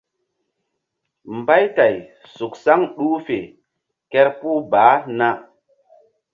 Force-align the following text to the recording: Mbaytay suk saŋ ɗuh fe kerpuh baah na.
Mbaytay 1.37 1.95
suk 2.35 2.53
saŋ 2.63 2.79
ɗuh 2.95 3.17
fe 3.25 3.37
kerpuh 4.11 4.59
baah 4.71 5.01
na. 5.17 5.29